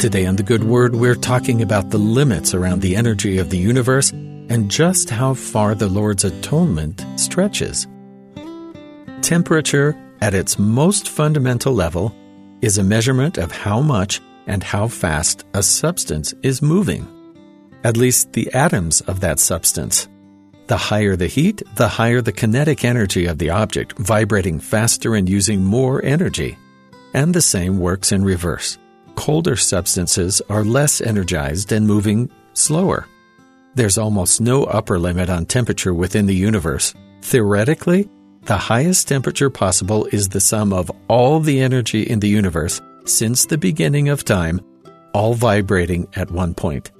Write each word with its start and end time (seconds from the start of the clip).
Today 0.00 0.24
on 0.24 0.36
The 0.36 0.42
Good 0.42 0.64
Word, 0.64 0.94
we're 0.94 1.14
talking 1.14 1.60
about 1.60 1.90
the 1.90 1.98
limits 1.98 2.54
around 2.54 2.80
the 2.80 2.96
energy 2.96 3.36
of 3.36 3.50
the 3.50 3.58
universe 3.58 4.12
and 4.12 4.70
just 4.70 5.10
how 5.10 5.34
far 5.34 5.74
the 5.74 5.90
Lord's 5.90 6.24
atonement 6.24 7.04
stretches. 7.16 7.86
Temperature, 9.20 9.94
at 10.22 10.32
its 10.32 10.58
most 10.58 11.10
fundamental 11.10 11.74
level, 11.74 12.14
is 12.62 12.78
a 12.78 12.82
measurement 12.82 13.36
of 13.36 13.52
how 13.52 13.82
much 13.82 14.22
and 14.46 14.62
how 14.62 14.88
fast 14.88 15.44
a 15.52 15.62
substance 15.62 16.32
is 16.42 16.62
moving. 16.62 17.06
At 17.84 17.98
least 17.98 18.32
the 18.32 18.50
atoms 18.54 19.02
of 19.02 19.20
that 19.20 19.38
substance. 19.38 20.08
The 20.66 20.78
higher 20.78 21.14
the 21.14 21.26
heat, 21.26 21.62
the 21.76 21.88
higher 21.88 22.22
the 22.22 22.32
kinetic 22.32 22.86
energy 22.86 23.26
of 23.26 23.36
the 23.36 23.50
object, 23.50 23.98
vibrating 23.98 24.60
faster 24.60 25.14
and 25.14 25.28
using 25.28 25.62
more 25.62 26.02
energy. 26.02 26.56
And 27.12 27.34
the 27.34 27.42
same 27.42 27.78
works 27.78 28.12
in 28.12 28.24
reverse 28.24 28.78
colder 29.20 29.54
substances 29.54 30.40
are 30.48 30.64
less 30.64 31.02
energized 31.02 31.72
and 31.72 31.86
moving 31.86 32.30
slower. 32.54 33.06
There's 33.74 33.98
almost 33.98 34.40
no 34.40 34.64
upper 34.64 34.98
limit 34.98 35.28
on 35.28 35.44
temperature 35.44 35.92
within 35.92 36.24
the 36.24 36.34
universe. 36.34 36.94
Theoretically, 37.20 38.08
the 38.44 38.56
highest 38.56 39.08
temperature 39.08 39.50
possible 39.50 40.06
is 40.06 40.30
the 40.30 40.40
sum 40.40 40.72
of 40.72 40.90
all 41.08 41.38
the 41.38 41.60
energy 41.60 42.02
in 42.02 42.20
the 42.20 42.30
universe 42.30 42.80
since 43.04 43.44
the 43.44 43.58
beginning 43.58 44.08
of 44.08 44.24
time, 44.24 44.58
all 45.12 45.34
vibrating 45.34 46.08
at 46.16 46.30
one 46.30 46.54
point. 46.54 46.90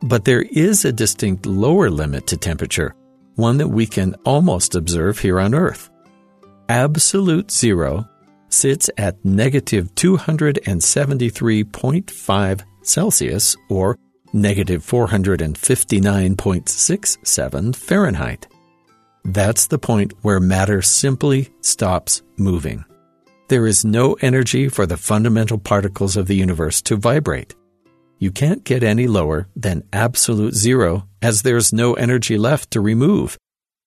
But 0.00 0.24
there 0.24 0.46
is 0.52 0.86
a 0.86 0.90
distinct 0.92 1.44
lower 1.44 1.90
limit 1.90 2.26
to 2.28 2.38
temperature, 2.38 2.94
one 3.34 3.58
that 3.58 3.68
we 3.68 3.84
can 3.84 4.14
almost 4.24 4.74
observe 4.74 5.18
here 5.18 5.38
on 5.38 5.54
Earth. 5.54 5.90
Absolute 6.70 7.50
zero 7.50 8.08
sits 8.52 8.90
at 8.96 9.24
negative 9.24 9.94
273.5 9.94 12.62
Celsius 12.82 13.56
or 13.68 13.96
negative 14.32 14.84
459.67 14.84 17.76
Fahrenheit. 17.76 18.48
That's 19.24 19.66
the 19.66 19.78
point 19.78 20.14
where 20.22 20.40
matter 20.40 20.82
simply 20.82 21.50
stops 21.60 22.22
moving. 22.36 22.84
There 23.48 23.66
is 23.66 23.84
no 23.84 24.14
energy 24.14 24.68
for 24.68 24.86
the 24.86 24.96
fundamental 24.96 25.58
particles 25.58 26.16
of 26.16 26.26
the 26.26 26.36
universe 26.36 26.80
to 26.82 26.96
vibrate. 26.96 27.54
You 28.18 28.30
can't 28.30 28.64
get 28.64 28.82
any 28.82 29.06
lower 29.06 29.48
than 29.54 29.86
absolute 29.92 30.54
zero 30.54 31.06
as 31.20 31.42
there's 31.42 31.72
no 31.72 31.94
energy 31.94 32.38
left 32.38 32.70
to 32.70 32.80
remove. 32.80 33.36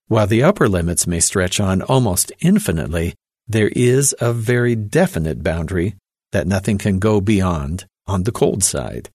While 0.07 0.27
the 0.27 0.43
upper 0.43 0.69
limits 0.69 1.07
may 1.07 1.19
stretch 1.19 1.59
on 1.59 1.81
almost 1.81 2.31
infinitely, 2.39 3.15
there 3.47 3.69
is 3.69 4.15
a 4.19 4.33
very 4.33 4.75
definite 4.75 5.43
boundary 5.43 5.95
that 6.31 6.47
nothing 6.47 6.77
can 6.77 6.99
go 6.99 7.21
beyond 7.21 7.85
on 8.07 8.23
the 8.23 8.31
cold 8.31 8.63
side. 8.63 9.09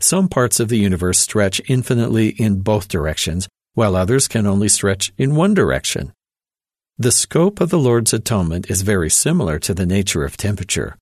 Some 0.00 0.28
parts 0.28 0.60
of 0.60 0.68
the 0.68 0.78
universe 0.78 1.18
stretch 1.18 1.60
infinitely 1.68 2.28
in 2.28 2.60
both 2.60 2.88
directions, 2.88 3.48
while 3.74 3.96
others 3.96 4.28
can 4.28 4.46
only 4.46 4.68
stretch 4.68 5.12
in 5.18 5.34
one 5.34 5.54
direction. 5.54 6.12
The 6.98 7.12
scope 7.12 7.60
of 7.60 7.70
the 7.70 7.78
Lord's 7.78 8.12
atonement 8.12 8.70
is 8.70 8.82
very 8.82 9.10
similar 9.10 9.58
to 9.60 9.74
the 9.74 9.86
nature 9.86 10.24
of 10.24 10.36
temperature. 10.36 10.96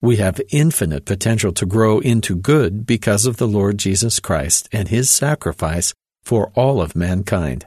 We 0.00 0.16
have 0.16 0.40
infinite 0.50 1.04
potential 1.04 1.52
to 1.52 1.66
grow 1.66 1.98
into 1.98 2.36
good 2.36 2.86
because 2.86 3.26
of 3.26 3.38
the 3.38 3.48
Lord 3.48 3.78
Jesus 3.78 4.20
Christ 4.20 4.68
and 4.70 4.88
his 4.88 5.10
sacrifice 5.10 5.94
for 6.22 6.52
all 6.54 6.80
of 6.80 6.94
mankind. 6.94 7.66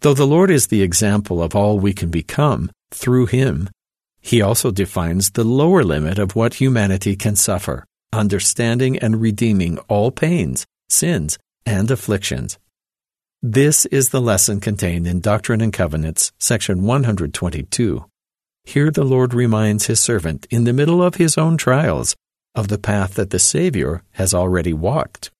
Though 0.00 0.14
the 0.14 0.26
Lord 0.26 0.50
is 0.50 0.68
the 0.68 0.82
example 0.82 1.42
of 1.42 1.54
all 1.54 1.78
we 1.78 1.92
can 1.92 2.10
become, 2.10 2.70
through 2.90 3.26
him, 3.26 3.68
he 4.22 4.40
also 4.40 4.70
defines 4.70 5.30
the 5.30 5.44
lower 5.44 5.84
limit 5.84 6.18
of 6.18 6.34
what 6.34 6.54
humanity 6.54 7.16
can 7.16 7.36
suffer, 7.36 7.84
understanding 8.10 8.98
and 8.98 9.20
redeeming 9.20 9.76
all 9.88 10.10
pains, 10.10 10.66
sins, 10.88 11.38
and 11.66 11.90
afflictions. 11.90 12.58
This 13.42 13.84
is 13.86 14.08
the 14.08 14.22
lesson 14.22 14.60
contained 14.60 15.06
in 15.06 15.20
Doctrine 15.20 15.60
and 15.60 15.72
Covenants, 15.72 16.32
section 16.38 16.82
122. 16.82 18.04
Here 18.64 18.90
the 18.90 19.04
Lord 19.04 19.34
reminds 19.34 19.86
his 19.86 20.00
servant, 20.00 20.46
in 20.50 20.64
the 20.64 20.72
middle 20.72 21.02
of 21.02 21.16
his 21.16 21.36
own 21.36 21.58
trials, 21.58 22.16
of 22.54 22.68
the 22.68 22.78
path 22.78 23.14
that 23.14 23.30
the 23.30 23.38
Savior 23.38 24.02
has 24.12 24.32
already 24.32 24.72
walked. 24.72 25.30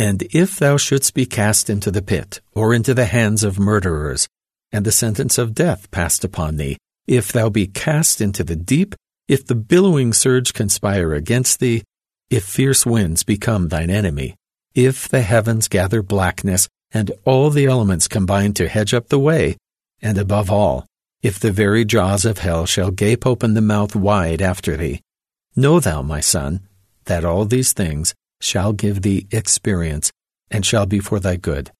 And 0.00 0.22
if 0.32 0.58
thou 0.58 0.78
shouldst 0.78 1.12
be 1.12 1.26
cast 1.26 1.68
into 1.68 1.90
the 1.90 2.00
pit, 2.00 2.40
or 2.54 2.72
into 2.72 2.94
the 2.94 3.04
hands 3.04 3.44
of 3.44 3.58
murderers, 3.58 4.30
and 4.72 4.86
the 4.86 4.92
sentence 4.92 5.36
of 5.36 5.52
death 5.54 5.90
passed 5.90 6.24
upon 6.24 6.56
thee. 6.56 6.78
If 7.06 7.32
thou 7.32 7.50
be 7.50 7.66
cast 7.66 8.22
into 8.22 8.42
the 8.42 8.56
deep, 8.56 8.94
if 9.28 9.44
the 9.44 9.54
billowing 9.54 10.14
surge 10.14 10.54
conspire 10.54 11.12
against 11.12 11.60
thee, 11.60 11.84
if 12.30 12.44
fierce 12.44 12.86
winds 12.86 13.24
become 13.24 13.68
thine 13.68 13.90
enemy, 13.90 14.36
if 14.74 15.06
the 15.06 15.20
heavens 15.20 15.68
gather 15.68 16.02
blackness, 16.02 16.66
and 16.92 17.12
all 17.26 17.50
the 17.50 17.66
elements 17.66 18.08
combine 18.08 18.54
to 18.54 18.68
hedge 18.68 18.94
up 18.94 19.08
the 19.08 19.18
way, 19.18 19.58
and 20.00 20.16
above 20.16 20.50
all, 20.50 20.86
if 21.22 21.38
the 21.38 21.52
very 21.52 21.84
jaws 21.84 22.24
of 22.24 22.38
hell 22.38 22.64
shall 22.64 22.90
gape 22.90 23.26
open 23.26 23.52
the 23.52 23.60
mouth 23.60 23.94
wide 23.94 24.40
after 24.40 24.78
thee, 24.78 25.02
know 25.54 25.78
thou, 25.78 26.00
my 26.00 26.20
son, 26.20 26.60
that 27.04 27.22
all 27.22 27.44
these 27.44 27.74
things 27.74 28.14
shall 28.40 28.72
give 28.72 29.02
thee 29.02 29.26
experience, 29.30 30.10
and 30.50 30.64
shall 30.64 30.86
be 30.86 30.98
for 30.98 31.20
thy 31.20 31.36
good. 31.36 31.70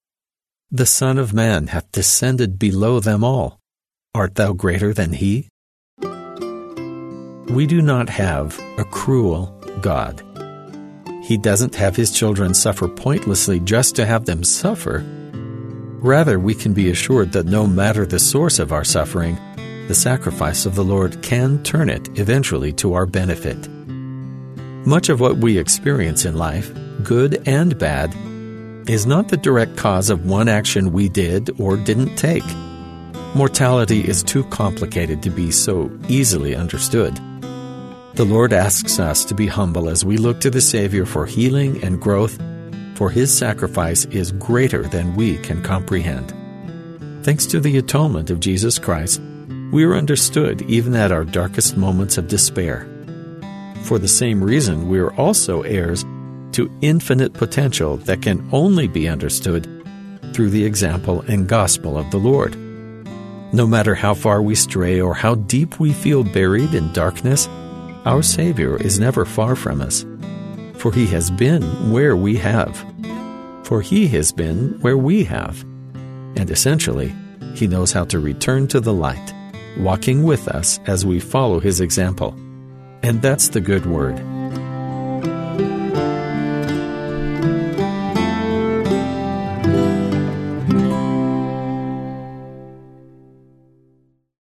The 0.70 0.86
Son 0.86 1.18
of 1.18 1.34
Man 1.34 1.68
hath 1.68 1.90
descended 1.90 2.58
below 2.58 3.00
them 3.00 3.24
all. 3.24 3.58
Art 4.14 4.36
thou 4.36 4.52
greater 4.52 4.94
than 4.94 5.14
he? 5.14 5.48
We 7.48 7.66
do 7.66 7.82
not 7.82 8.08
have 8.08 8.58
a 8.78 8.84
cruel 8.84 9.46
God. 9.80 10.22
He 11.22 11.36
doesn't 11.36 11.74
have 11.74 11.96
his 11.96 12.12
children 12.12 12.54
suffer 12.54 12.88
pointlessly 12.88 13.60
just 13.60 13.96
to 13.96 14.06
have 14.06 14.24
them 14.24 14.44
suffer. 14.44 15.04
Rather, 16.02 16.38
we 16.38 16.54
can 16.54 16.72
be 16.72 16.90
assured 16.90 17.32
that 17.32 17.46
no 17.46 17.66
matter 17.66 18.06
the 18.06 18.18
source 18.18 18.58
of 18.58 18.72
our 18.72 18.84
suffering, 18.84 19.38
the 19.88 19.94
sacrifice 19.94 20.66
of 20.66 20.74
the 20.74 20.84
Lord 20.84 21.20
can 21.22 21.62
turn 21.62 21.90
it 21.90 22.18
eventually 22.18 22.72
to 22.74 22.94
our 22.94 23.06
benefit. 23.06 23.68
Much 24.86 25.10
of 25.10 25.20
what 25.20 25.36
we 25.36 25.58
experience 25.58 26.24
in 26.24 26.34
life, 26.36 26.72
good 27.02 27.46
and 27.46 27.78
bad, 27.78 28.14
is 28.88 29.04
not 29.04 29.28
the 29.28 29.36
direct 29.36 29.76
cause 29.76 30.08
of 30.08 30.24
one 30.24 30.48
action 30.48 30.90
we 30.90 31.06
did 31.06 31.50
or 31.60 31.76
didn't 31.76 32.16
take. 32.16 32.44
Mortality 33.34 34.00
is 34.00 34.22
too 34.22 34.42
complicated 34.44 35.22
to 35.22 35.28
be 35.28 35.50
so 35.50 35.90
easily 36.08 36.56
understood. 36.56 37.14
The 38.14 38.24
Lord 38.24 38.54
asks 38.54 38.98
us 38.98 39.24
to 39.26 39.34
be 39.34 39.46
humble 39.46 39.88
as 39.88 40.04
we 40.04 40.16
look 40.16 40.40
to 40.40 40.50
the 40.50 40.62
Savior 40.62 41.04
for 41.04 41.26
healing 41.26 41.84
and 41.84 42.00
growth, 42.00 42.40
for 42.94 43.10
His 43.10 43.36
sacrifice 43.36 44.06
is 44.06 44.32
greater 44.32 44.82
than 44.84 45.14
we 45.14 45.36
can 45.38 45.62
comprehend. 45.62 46.34
Thanks 47.22 47.44
to 47.46 47.60
the 47.60 47.76
atonement 47.76 48.30
of 48.30 48.40
Jesus 48.40 48.78
Christ, 48.78 49.20
we 49.72 49.84
are 49.84 49.94
understood 49.94 50.62
even 50.62 50.96
at 50.96 51.12
our 51.12 51.24
darkest 51.24 51.76
moments 51.76 52.16
of 52.16 52.28
despair. 52.28 52.88
For 53.84 53.98
the 53.98 54.08
same 54.08 54.42
reason, 54.42 54.88
we 54.88 54.98
are 54.98 55.12
also 55.14 55.62
heirs 55.62 56.04
to 56.52 56.70
infinite 56.80 57.32
potential 57.32 57.96
that 57.98 58.22
can 58.22 58.48
only 58.52 58.88
be 58.88 59.08
understood 59.08 59.66
through 60.32 60.50
the 60.50 60.64
example 60.64 61.22
and 61.22 61.48
gospel 61.48 61.98
of 61.98 62.10
the 62.10 62.18
Lord. 62.18 62.56
No 63.52 63.66
matter 63.66 63.94
how 63.94 64.14
far 64.14 64.42
we 64.42 64.54
stray 64.54 65.00
or 65.00 65.14
how 65.14 65.34
deep 65.34 65.80
we 65.80 65.92
feel 65.92 66.22
buried 66.22 66.74
in 66.74 66.92
darkness, 66.92 67.48
our 68.04 68.22
Savior 68.22 68.76
is 68.76 69.00
never 69.00 69.24
far 69.24 69.56
from 69.56 69.80
us, 69.80 70.06
for 70.74 70.92
He 70.92 71.06
has 71.08 71.30
been 71.30 71.62
where 71.90 72.16
we 72.16 72.36
have. 72.36 72.84
For 73.64 73.80
He 73.80 74.06
has 74.08 74.32
been 74.32 74.78
where 74.80 74.96
we 74.96 75.24
have. 75.24 75.62
And 76.36 76.50
essentially, 76.50 77.12
He 77.54 77.66
knows 77.66 77.92
how 77.92 78.04
to 78.04 78.20
return 78.20 78.68
to 78.68 78.80
the 78.80 78.94
light, 78.94 79.34
walking 79.78 80.22
with 80.22 80.46
us 80.48 80.78
as 80.86 81.04
we 81.04 81.18
follow 81.18 81.58
His 81.58 81.80
example. 81.80 82.36
And 83.02 83.22
that's 83.22 83.48
the 83.48 83.60
good 83.60 83.86
word. 83.86 84.39